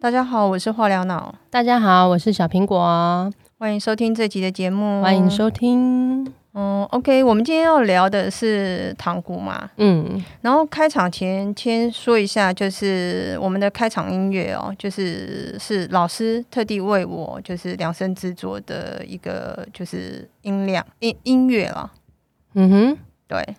[0.00, 5.02] 大家好，我是化疗脑，大家好，我是小苹果，欢迎收听这集的节目。
[5.02, 6.24] 欢迎收听。
[6.54, 21.92] 嗯，OK，我们今天要聊的是糖果嘛，嗯，然后开场前先说一下，就是我们的开场音乐哦，就是是老师特地为我就是量身制作的一个就是音量音音乐了。
[22.54, 23.56] 嗯哼，对，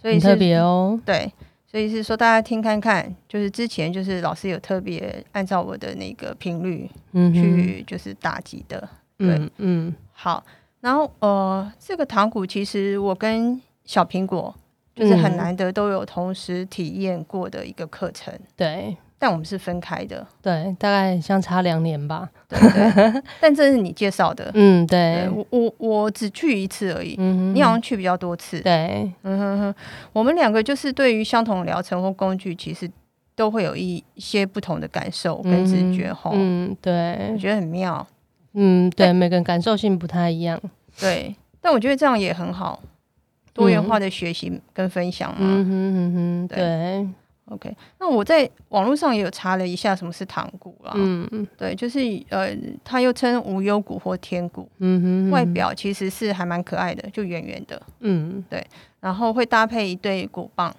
[0.00, 1.30] 所以特别哦，对。
[1.72, 6.86] 所以是说，大家听看看，就是之前就是老师有特别按照我的那个频率
[7.32, 10.44] 去就是打击的，对，嗯，好，
[10.80, 14.54] 然后呃，这个糖果其实我跟小苹果
[14.94, 18.94] 就是很难得都有同时体验过的一个课程，对。
[19.22, 22.28] 但我们是分开的，对，大概相差两年吧。
[22.48, 22.58] 对，
[23.38, 29.74] 但这是你介绍的， 嗯，对，我我我只去一次而已，嗯你好像去比较多次，对，嗯哼哼，
[30.12, 32.90] 我们两个就是对于相同疗程或工具，其实
[33.36, 38.04] 都会有一些不同的感受跟直觉，哈，嗯，对，我觉得很妙，
[38.54, 40.60] 嗯，对，每个人感受性不太一样，
[40.98, 42.82] 对，但我觉得这样也很好，
[43.54, 47.08] 多元化的学习跟分享嘛，嗯哼哼哼，对。
[47.52, 52.48] OK，那我在网络上也有查了一下什么是糖谷啦，嗯嗯，对，就是呃，
[52.82, 58.66] 它又称无忧谷或天谷，嗯哼，外表其实是还蛮可爱的，就圆圆的，嗯，对，
[59.00, 60.74] 然后会搭配一对鼓棒，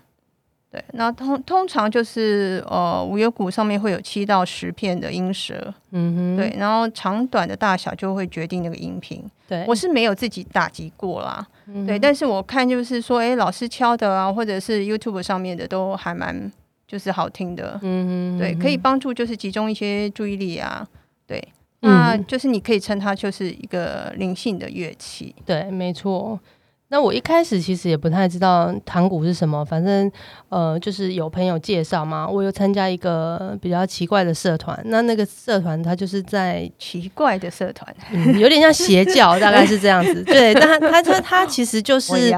[0.71, 11.45] 对，那通通常就是呃无忧谷上面会有七到十片的音舌，嗯哼，对，然后长短的大小就会决定那个音频，对，我是没有自己打击过啦，
[11.85, 16.51] 对，但是我看就是说，哎，老师敲的啊，或者是 YouTube 上面的都还蛮。
[16.93, 20.87] 就是好听的，嗯对，可以帮助就是集中一些注意力啊，
[21.25, 21.43] 对，
[21.79, 26.39] 那就是你可以称它就是一个灵性的乐器，对，没错。
[26.93, 30.11] 那我一开始其实也不太知道弹鼓是什么，反正
[30.49, 37.91] 呃，就是有朋友介绍嘛，我又参加一个比较奇怪的社团，那那个社团它就是在奇怪的社团，
[38.39, 42.31] 有点像邪教，大概是这样子， 对，但他他他其实就是。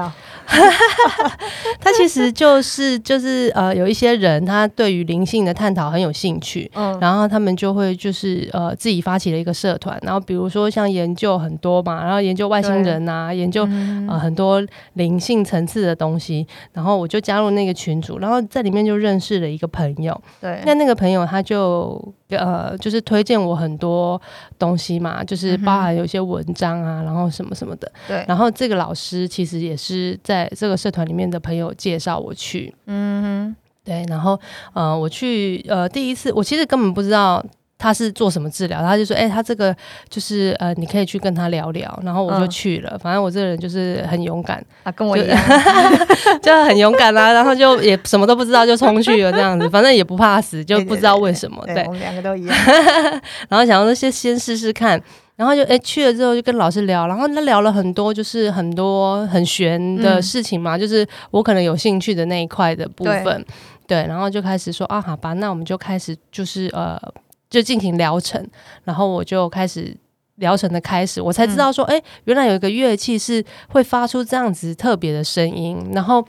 [1.80, 13.68] 他其实就是就是呃，有一些人他对于灵性的探讨很有兴趣，嗯，然后他们就会就是呃自己发起了一个社团，然后比如说像研究很多嘛，然后研究外星人啊，研究
[14.08, 14.45] 呃很多
[14.94, 22.14] 灵性层次的东西，然后我就加入那个群组，然后在里面就认识了一个朋友，对，那那个朋友他就。
[22.28, 24.20] 呃，就是推荐我很多
[24.58, 27.88] 东西嘛，就是包含有一些文章啊，然后什么什么的。
[28.08, 28.24] 对。
[28.26, 32.74] 然后这个老师其实也是在这个社团里面的朋友介绍我去。
[32.86, 33.56] 嗯哼。
[33.84, 34.36] 对，然后
[34.72, 37.40] 呃，我去呃第一次，我其实根本不知道。
[37.78, 38.80] 他是做什么治疗？
[38.80, 39.74] 他就说：“哎，他这个
[40.08, 42.98] 就是呃，你可以去跟他聊聊。”然后我就去了。
[42.98, 45.38] 反正我这个人就是很勇敢啊，跟我一样，
[46.42, 47.32] 就很勇敢啊。
[47.32, 51.62] 然后就也什么都不知道就冲去了，这样子， 反正也不怕死，就不知道为什么。
[51.66, 52.56] 对，我们两个都一样。
[53.50, 54.98] 然后想说先先试试看，
[55.36, 63.44] 然后就哎去了之后就跟老师聊，然后他聊了很多，就是很多很玄的事情嘛，就是我可能有兴趣的那一块的部分。
[63.86, 66.98] 对，然后就开始说啊，好吧，那我们就开始就是呃。
[67.48, 68.44] 就进行疗程，
[68.84, 69.96] 然后我就开始
[70.36, 76.26] 疗程的开始，我才知道说，哎，原来有一个乐器是会发出这样子特别的声音，然后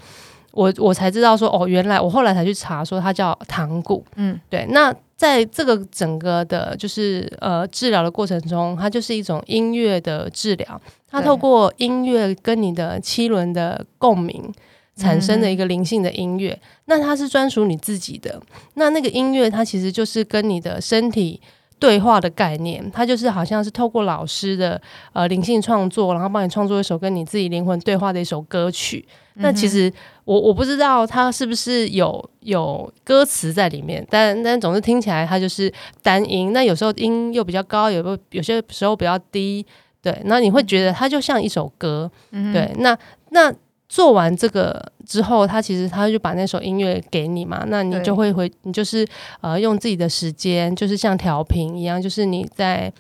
[0.52, 4.66] 我我才知道说，哦，原来我后来才去查说它叫糖鼓，嗯，对。
[4.70, 10.80] 那在这个整个的，就是呃治疗的过程中，它就是一种音乐的治疗，
[11.10, 14.54] 它透过音乐跟你的七轮的共鸣。
[14.98, 18.42] 产生的一个灵性的音乐，那它是专属你自己的。
[18.74, 21.40] 那那个音乐，它其实就是跟你的身体
[21.80, 22.90] 对话的概念。
[22.92, 24.82] 它就是好像是透过老师的
[25.14, 29.08] 呃灵性创作，然后帮你创作一首跟你自己灵魂对话的一首歌曲。
[29.36, 29.94] 那其实
[30.26, 35.72] 我我不知道它是不是有有歌词在里面，但但总是听起来它就是
[36.02, 36.52] 单音。
[36.52, 39.64] 那有时候音又比较高，有个有些时候比较低。
[40.02, 42.10] 对，那你会觉得它就像一首歌。
[42.32, 42.98] 对，那
[43.30, 43.54] 那。
[43.90, 49.08] 做完这个之后，他其实他就把那首音乐给你嘛，那你就会回，你就是
[49.40, 52.92] 呃用自己的时间，就是像调频一样，就是你在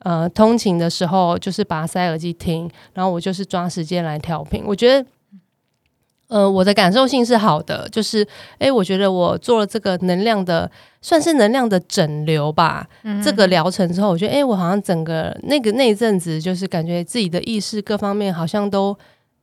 [0.00, 4.62] 呃通勤的时候，就是把塞耳机听，然后我就是抓时间来调频。
[4.64, 5.06] 我觉得，
[6.28, 8.24] 呃，我的感受性是好的，就是
[8.58, 10.70] 哎，我觉得我做了这个能量的，
[11.02, 12.86] 算是能量的整流吧。
[13.20, 18.96] 这个疗程之后，我觉得哎，我好像整个那个那一阵子，就是感觉自己的意识各方面好像都。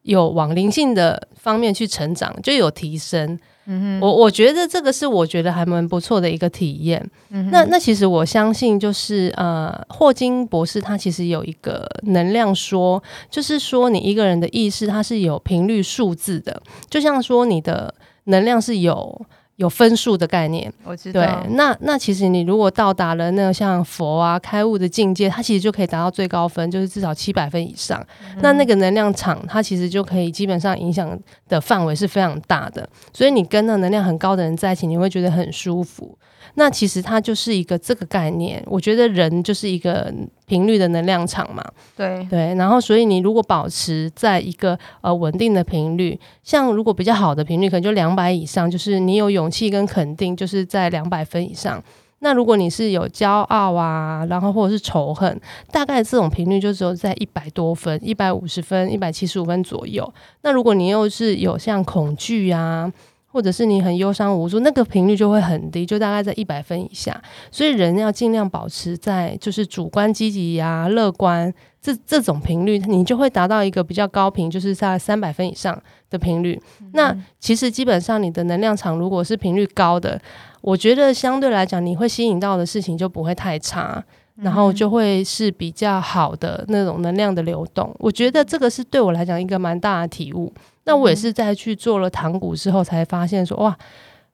[0.04, 3.38] 有往灵性的方面去成长，就有提升。
[3.66, 7.10] 嗯哼，我我觉得这个是我觉得还蛮不错的一个体验。
[7.30, 17.96] 嗯那那其实我相信，就是呃，霍金博士他其实有一个能量说，就是说你一个人的意识它是有频率数字的，就像说你的
[18.26, 19.26] 能量是有
[19.58, 21.22] 有分数的概念，我知道。
[21.22, 28.04] 对，那那其实你如果到达了那个像佛啊开悟的境界，它其实就可以达到最高分，就是至少七百分以上。
[28.42, 31.18] 那那个能量场，它其实就可以基本上影响
[31.48, 32.88] 的范围是非常大的。
[33.14, 36.18] 所以你跟那能量很高的人在一起，你会觉得很舒服。
[36.56, 40.14] 那其实它就是一个这个概念，我觉得人就是一个
[40.46, 41.64] 频率的能量场嘛。
[41.96, 51.84] 对对，然后所以你如果保持在一个呃稳定的频率，像如果比较好的频率，可能就两百以上，就是你有勇气跟肯定，就是在两百分以上。
[52.20, 55.40] 那如果你是有骄傲啊，然后或者是仇恨，
[55.72, 60.14] 大概这种频率就只有在一百多分、一百五十分、一百七十五分左右。
[60.42, 62.92] 那如果你又是有像恐惧啊。
[63.34, 67.20] 或者是你很忧伤无助，那个频率就会很低，就大概在一百分以下。
[67.50, 71.52] 所以人要尽量保持在就是主观积极呀、乐观
[71.82, 75.82] 这这种频率，你就会达到一个比较高频，就是在三百分以上
[76.12, 76.62] 的频率。
[76.92, 80.22] 那其实基本上你的能量场如果是频率高的，
[80.62, 84.04] 我觉得相对来讲你会吸引到的事情就不会太差，
[84.36, 87.94] 然后就会是比较好的那种能量的流动。
[87.98, 90.54] 我觉得这个是对我来讲一个蛮大的体悟。
[90.86, 93.78] 那我也是在去做了糖骨之后，才发现说哇，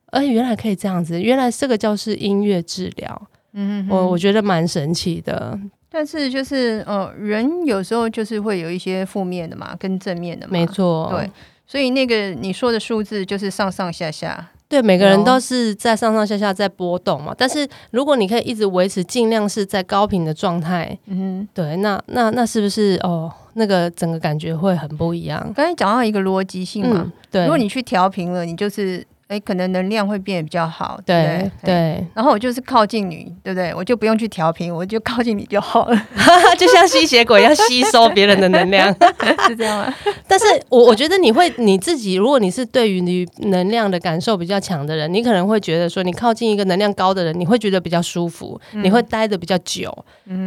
[0.08, 5.60] 哎，原来可以这样子，原来这个叫是音乐治疗，嗯，我我觉得蛮神奇的。
[5.92, 11.30] 但是就是呃，人有时候就是会有一些负面的嘛，跟正面的嘛，没错，对，
[11.66, 14.50] 所以那个你说的数字就是上上下下。
[14.68, 17.34] 对，每个人都是在上上下下在波动嘛。
[17.36, 25.40] 但是如果你可以一直维持，尽量是在高频的状态，嗯，对，那那那是不是哦，那个整个感觉会很不一样？
[25.54, 29.06] 刚才讲到一个逻辑性嘛，对，如果你去调频了，你就是。
[29.30, 32.04] 哎，可能能量会变得比较好，对对。
[32.16, 33.72] 然后我就是靠近你，对不对？
[33.76, 36.08] 我就不用去调频，我就靠近你就好了，
[36.58, 38.92] 就像吸血鬼要吸收别人的能量，
[39.48, 39.94] 是这样吗？
[40.28, 49.96] 但是我我觉得你会你自己，如果你是对于你能量的感受比较强的人，你可能会觉得说，你靠近一个能量高的人，你会觉得比较舒服，你会待的比较久。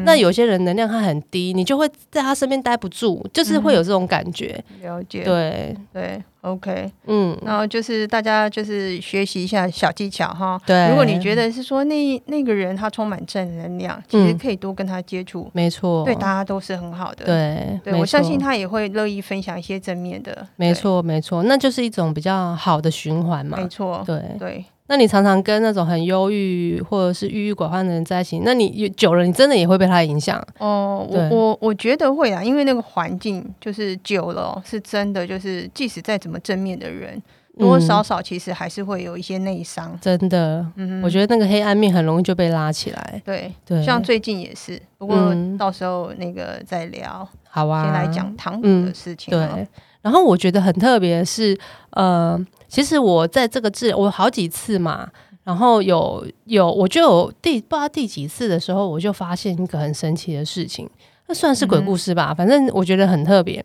[0.04, 4.60] 那有些人能量他很低，你就会在他身边待不住，就是会有这种感觉。
[4.82, 6.20] 了解，对对。
[6.42, 10.60] OK，嗯，然后就是大家就是学习一下小技巧哈。
[10.66, 17.24] 对，如果你觉得是说那那个人他充满正能量，其实可以多跟他接触，没错，对大家都是很好的。
[17.24, 20.46] 对，对我相信他也会乐意分享一些正面的。
[20.56, 23.56] 没错，没错，那就是一种比较好的循环嘛。
[23.58, 24.64] 没错，对对。
[24.92, 31.08] 那你常常跟那种很忧郁或者是郁郁寡欢的人在一起，那你久了，你真的也会被他影响哦。
[31.08, 37.18] 我我我觉得会啊，因为那个环境就是久了，是真的，就是即使再怎么正面的人，
[37.58, 39.98] 多多少少其实还是会有一些内伤。
[39.98, 43.22] 真的，嗯，我觉得那个黑暗面很容易就被拉起来。
[43.24, 47.26] 对对，像最近也是，不过到时候那个再聊。
[47.48, 49.30] 好啊，先来讲糖果的事情。
[49.30, 49.66] 对，
[50.02, 51.58] 然后我觉得很特别的是，
[51.90, 52.44] 呃。
[52.68, 55.06] 其实我在这个治我好几次嘛，
[55.44, 60.88] 然后有有我就有第不知道第几次的时候，我就发现一个很神奇的事情，
[61.26, 63.62] 那算是鬼故事吧，反正我觉得很特别，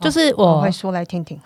[0.00, 1.38] 就是我会说来听听。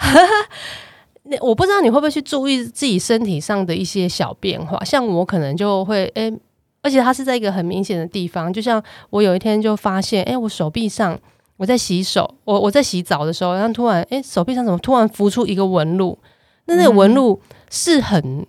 [1.24, 6.32] 那我不知道你会不会去注意自己身体上的一些小变化，像我可能就会哎，
[6.80, 11.20] 而且它是在一个很明显的地方，就像我有一天就发现，哎，我手臂上
[11.56, 16.18] 我在洗手，我我在洗澡的时候，然后突然哎，手臂上怎么突然浮出一个纹路？
[16.66, 18.44] 那那个纹路是很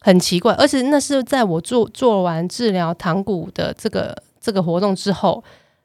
[0.00, 5.42] 很奇怪，而且那是在我做做完治疗糖骨的这个这个活动之后，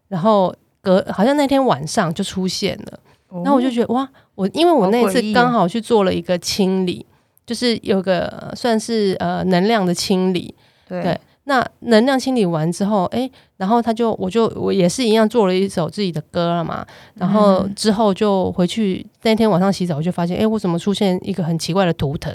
[0.09, 2.99] 然后隔好像那天晚上就出现了，
[3.43, 7.05] 然后我就觉得哇，我因为我那次刚好去做了一个清理，
[7.45, 10.53] 就是有个算是呃能量的清理，
[10.87, 11.19] 对。
[11.49, 13.27] 那能量清理完之后，哎，
[13.57, 16.85] 然后他就，我就我也是一样做了一首自己的歌了嘛。
[17.15, 22.31] 然后之后就回去那天晚上洗澡，我就发现，哎，我怎么出现一个很奇怪的图腾？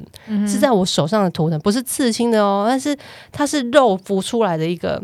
[0.48, 2.96] 是在我手上的图腾，不是刺青的哦，但是
[3.30, 5.00] 它是肉浮出来的一个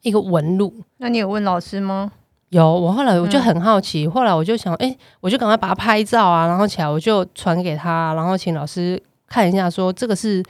[0.00, 0.72] 一个纹路。
[0.96, 2.10] 那你有问老师吗？
[2.48, 10.42] 有，我后来我就很好奇，后来我就想，哎，我就赶快把它拍照啊，然后起来我就传给他，然后请老师看一下，说这个是。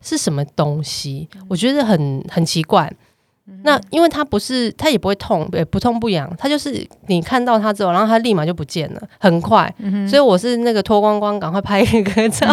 [0.00, 1.28] 是什么东西？
[1.48, 2.92] 我觉得很很奇怪。
[3.62, 9.72] 那因为它不是，它也不会痛，也不痛不痒，它就是你看到它之后，然后它立马就不见了，很快。
[10.08, 12.44] 所以我是那个脱光光，赶快拍一个照，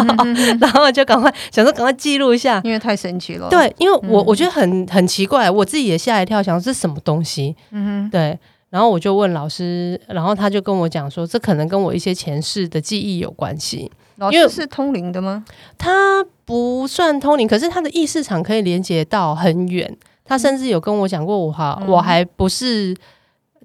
[0.60, 3.48] 然后就赶快想说赶快记录一下，因为太神奇了。
[3.50, 7.56] 对，因为我我觉得很很奇怪，我自己也吓一跳，想这是什么东西？
[7.72, 8.38] 嗯，对。
[8.70, 13.90] 然后我就问老师，然后他就跟我讲说，这可能跟我一些前世的记忆有关系。
[14.16, 15.44] 老师是通灵的吗？
[15.76, 19.96] 他不算通灵，可是他的意识场可以连接到很远。
[20.24, 22.96] 他甚至有跟我讲过，我哈我还不是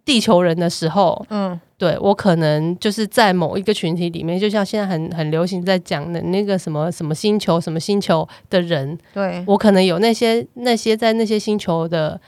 [0.04, 12.20] 地球人的时候，嗯，对我可能就是在某一个群体里面，就像现在很很流行在讲的那个什么什么星球什么星球的人，对我可能有那些那些在那些星球的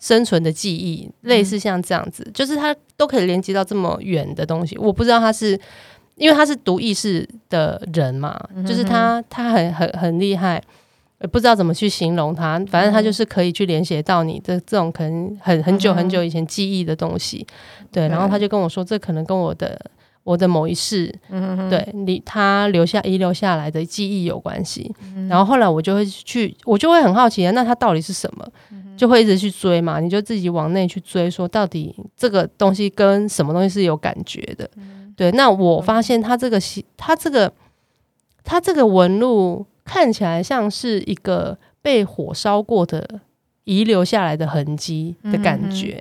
[0.00, 4.76] 生存的记忆，类似像这样子，就是它都可以连接到这么远的东西。
[4.78, 5.56] 我不知道他是
[6.18, 10.62] 因为他是读意识的人嘛，就是他他很很很厉害。
[11.32, 17.44] 不知道怎么去形容他，反正他就是可以去连接到你的这种可能很很久很久以前记忆的东西，
[17.90, 18.06] 对。
[18.06, 19.76] 然后他就跟我说，这可能跟我的
[20.22, 21.12] 我的某一世，
[21.68, 24.94] 对你他留下遗留下来的记忆有关系。
[25.28, 28.48] 然后后来我就会去，我就会很好奇啊，那他到底是什么？
[28.96, 34.70] 就会一直去追嘛，你就自己往内去追，说到底这个东西跟什么东西是有感觉的？
[35.18, 35.30] 对。
[35.32, 36.58] 那我发现它这个
[36.96, 37.52] 它这个
[38.42, 39.66] 它这个纹路。
[39.90, 43.02] 看起来像是一个被火烧过的
[43.64, 45.98] 遗留下来的痕迹的感觉，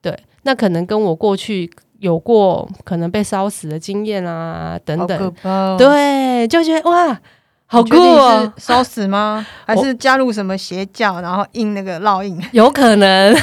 [0.00, 5.34] 对，那可能跟我过去有过可能被烧死的经验啊等等，
[5.76, 7.20] 对，就觉得哇。
[7.68, 8.52] 好酷哦！
[8.58, 9.44] 烧死吗？
[9.66, 12.40] 还是加入什么邪教，然后印那个烙印？
[12.52, 13.34] 有可能，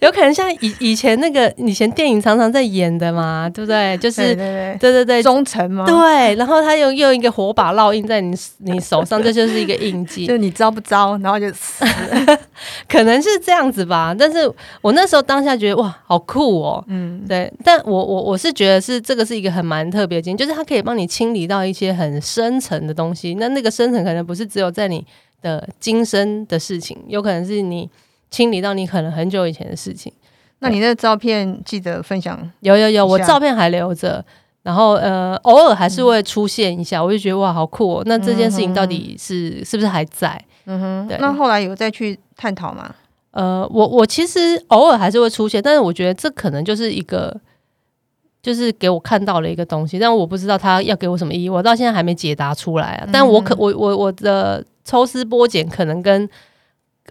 [0.00, 3.98] 有可能像以以前那个以前电影常常在演的嘛，对不对？
[3.98, 5.84] 就是对对对，忠诚吗？
[5.84, 10.26] 对，然后他用用一个火把烙印在你你手上，这就是一个印记。
[10.28, 11.84] 就你招不招，然后就死，
[12.88, 14.14] 可能是这样子吧。
[14.16, 14.48] 但是
[14.80, 16.84] 我那时候当下觉得哇，好酷哦。
[16.86, 17.52] 嗯，对。
[17.64, 23.34] 但我我我是觉得是这个是一个很蛮特别的，就是它可以帮你清理到一些很深层的东西。
[23.40, 25.04] 那那个深层可能不是只有在你
[25.42, 27.90] 的今生的事情，有可能是你
[28.30, 30.12] 清理到你可能很久以前的事情。
[30.60, 32.38] 那你那照片记得分享？
[32.60, 34.24] 有有有，我照片还留着，
[34.62, 38.02] 然后呃，偶尔还是会出现一下，我就觉得哇，好酷哦！
[38.06, 40.40] 那这件事情到底是是不是还在？
[40.66, 41.18] 嗯哼，对。
[41.18, 42.94] 那后来有再去探讨吗？
[43.32, 47.34] 呃，我我其实偶尔还是会出现，但是我觉得这可能就是一个。
[48.42, 53.08] 就是给我看到了一个东西，但我不知道他要给我什么意义，我到现在还没解答出来啊。
[53.12, 56.26] 但我可我我我的抽丝剥茧，可能跟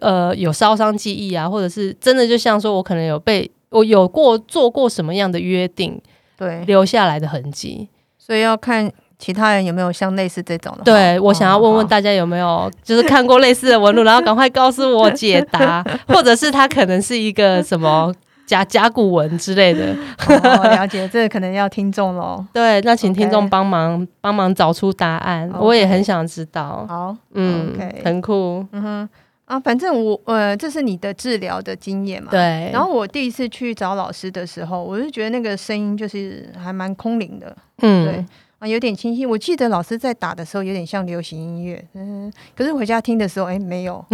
[0.00, 6.00] 呃有烧伤记忆啊，或者是真的就像说我可能有被我有过做过什么样的约定，
[6.36, 10.82] 对留下来的痕迹，所以要看其他人有没有像类似这种的。
[10.82, 18.12] 对我想要问问大家有没有就是看过类似的纹路，然后赶快告诉我解答， 或者是他可能是一个什么。
[18.50, 22.44] 甲甲骨文之类的，了解，这个可能要听众喽。
[22.52, 26.84] 对，那请听众帮忙帮忙找出答案，我也很想知道。
[26.88, 27.72] 好，嗯
[28.04, 28.66] 很酷。
[28.72, 29.08] 嗯哼，
[29.44, 32.32] 啊，反正我呃，这是你的治疗的经验嘛？
[32.32, 32.68] 对。
[32.72, 37.56] 然后我第一次去找老师的时候，我就觉得那个声音就是还蛮空灵的。
[37.82, 38.26] 嗯，对
[38.58, 39.24] 啊，有点清晰。
[39.24, 44.04] 我记得老师在打的时候有点像流行音乐，嗯，可是回家听的时候，哎，没有。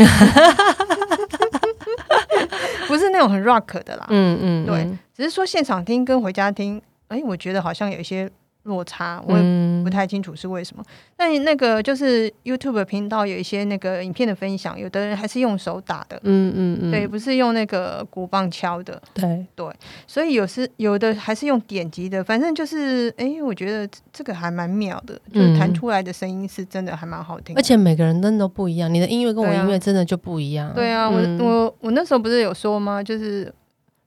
[3.16, 8.30] 那种很 rock 的啦，嗯嗯，对，只是说现场听跟回家听，哎，我觉得好像有一些。
[8.66, 10.85] 落差，我也不太清楚是为什么。
[11.16, 19.66] 但那个就是 YouTube 频道有一些那个影片的分享，有的人还是用手打的，嗯嗯嗯，对，不是用那个鼓棒敲的，对对。
[20.06, 27.56] 所以有时有的还是用点击的，反正就是，哎，我觉得这个还蛮妙的，就是弹出来的声音是真的还蛮好听。
[27.56, 30.73] 而且每个人真的都不一样，你的音乐跟我音乐真的就不一样。
[30.75, 33.02] 对啊，我我我那时候不是有说吗？
[33.02, 33.52] 就是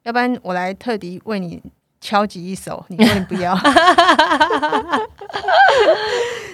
[0.04, 1.62] 要不然我来特地为你。
[2.10, 3.56] 敲击一首，你说你不要。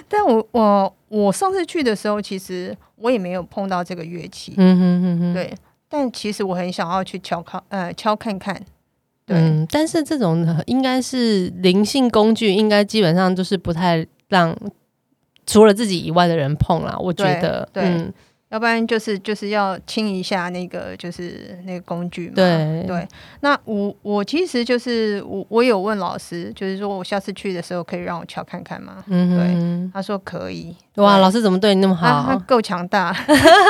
[0.06, 4.52] 但我我我上次去的时候，其实我也没有碰到这个乐器。
[4.58, 5.32] 嗯哼哼哼。
[5.32, 5.54] 对，
[5.88, 8.54] 但其实我很想要去敲敲呃敲看看。
[9.24, 14.54] 对，但是这种应该是灵性工具，应该基本上就是不太让
[15.46, 16.94] 除了自己以外的人碰啦。
[17.00, 18.12] 我觉得，对。
[18.56, 22.36] 要不然就是就是要清一下那个就是那个工具嘛。
[22.36, 23.06] 对对，
[23.40, 29.04] 那我我其实就是我我有问老师，就是说我下次去的时候可以让我敲看看吗？
[29.08, 30.74] 嗯对，他说可以。
[30.94, 32.24] 哇，老师怎么对你那么好？
[32.26, 33.14] 他够强大。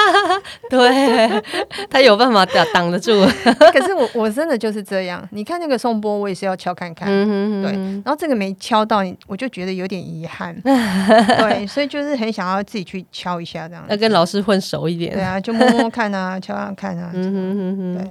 [0.70, 1.42] 对，
[1.90, 3.10] 他有办法挡挡得住。
[3.74, 5.28] 可是我我真的就是这样。
[5.32, 7.08] 你看那个宋波，我也是要敲看看。
[7.10, 10.54] 嗯对，然后这个没敲到你，我就觉得有点遗憾。
[10.62, 13.84] 对，所以就是很想要自己去敲一下这样。
[13.88, 15.12] 要跟老师混熟一点。
[15.12, 17.10] 对啊，就摸摸看啊， 敲敲看啊。
[17.14, 17.98] 嗯哼哼哼。
[17.98, 18.10] 对，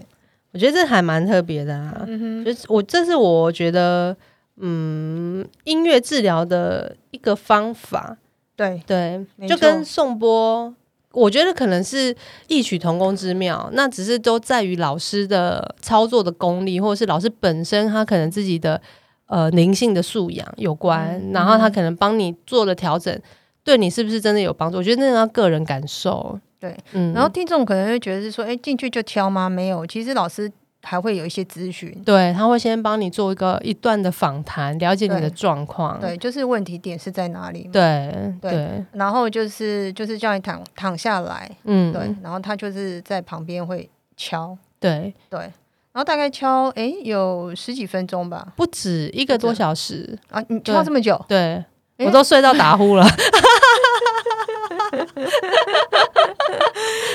[0.53, 2.03] 我觉得这还蛮特别的啊。
[2.07, 2.45] 嗯哼。
[2.45, 4.15] 就是我这是我觉得
[4.57, 8.17] 嗯音乐治疗的一个方法。
[8.55, 10.73] 对对，就跟颂钵，
[11.11, 12.15] 我觉得可能是
[12.47, 13.69] 异曲同工之妙。
[13.73, 18.81] 那只是都在于老师的操作的功力，或者是老师本身他可能自己的
[19.25, 21.21] 呃灵性的素养有关。
[21.33, 23.13] 然后他可能帮你做了调整，
[23.61, 24.77] 对你是不是真的有帮助？
[24.77, 26.39] 我觉得那要个人感受。
[26.67, 27.13] 对，嗯。
[27.13, 29.49] 然后听众可能会觉得是说，哎，进去就敲吗？
[29.49, 45.13] 没有，其实老师还会有一些咨询，对他会先帮你做一个一段的访谈，了解你的状况，对，就是问题点是在哪里，对对，然后就是就是叫你躺躺下来，嗯，对，然后他就是在旁边会敲，对。
[45.29, 50.17] 对，然后大概敲哎有十几分钟吧，不止一个多小时。
[50.29, 51.63] 啊，你敲这么久，对
[51.97, 53.05] 我都睡到打呼了。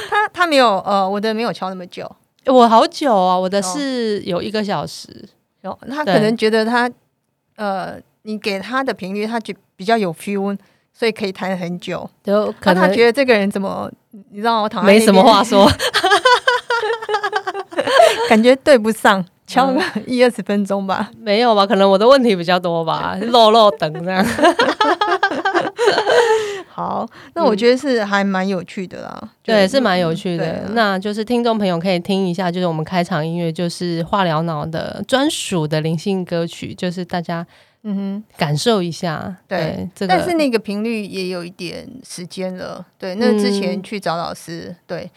[0.08, 2.10] 他他没有呃，我的没有敲那么久，
[2.46, 5.28] 我好久啊，我的是有一个小时。
[5.62, 6.90] 哦，他可能觉得他
[7.56, 10.56] 呃，你给他的频率，他觉比较有 feel，
[10.92, 12.08] 所以可以弹很久。
[12.24, 13.90] 就可能他觉得这个人怎么，
[14.30, 15.70] 你知道我躺没什么话说，
[18.28, 21.10] 感觉对不上，敲个一二十分钟吧。
[21.18, 21.66] 没有吧？
[21.66, 24.24] 可能我的问题比较多吧， 漏漏等这样。
[26.68, 29.30] 好，那我觉得是还蛮有趣的啦。
[29.42, 30.62] 对，是蛮有趣的。
[30.70, 37.46] 那就是听众朋友可以听一下，就是我们开场音乐，就是化疗脑的专属的灵性歌曲，就是大家
[37.82, 39.36] 嗯哼感受一下。
[39.46, 42.86] 对，这个但是那个频率也有一点时间了。
[42.96, 45.10] 对，那之前去找老师，对。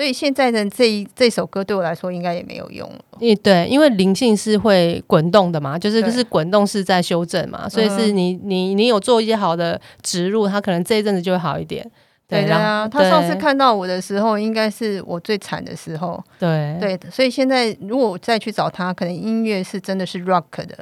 [0.00, 2.98] 所以现在的这一这首歌对我来说应该也没有用了。
[3.20, 11.86] 嗯，对，因为灵性是会滚动的嘛，就是就是滚动是在修正嘛，所以是你你你有做一些好的植入，它可能这一阵子就会好一点。
[12.26, 16.18] 对啊，他上次看到我的时候，应该是我最惨的时候。
[16.38, 20.78] 对对，所以现在如果我再去找他，可能音乐是真的是 rock 的，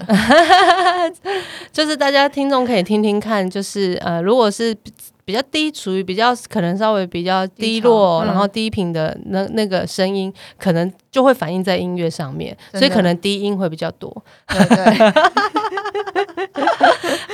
[1.72, 4.76] 就是大家听众可以听听看，就是呃，如果是。
[5.28, 14.10] 比较低，属于比较可能稍微比较低落，然后低频的那那个声音，可能就会反映在音乐上面，所以可能低音会比较多。
[14.46, 14.56] 对，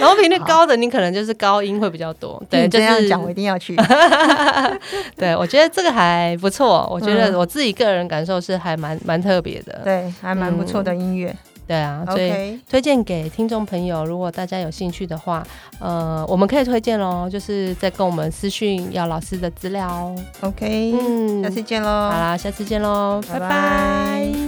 [0.01, 2.43] 然后频率高的，你可能就是高音会比较多。
[2.51, 3.77] 对，这样讲我一定要去。
[5.17, 9.83] 对，我觉得这个还不错，我觉得我自己个人感受是还蛮蛮特别的。
[9.85, 11.33] 对，还蛮不错的音乐。
[11.67, 15.47] 对啊，所以推荐给听众朋友，如果大家有兴趣的话，
[15.81, 20.15] 呃，我们可以推荐喽，就是在跟我们私讯要老师的资料。
[20.41, 21.89] OK，嗯，下次见喽。
[21.89, 24.44] 好啦，下次见喽，拜拜。